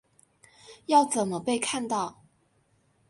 [0.87, 2.23] 要怎么被看到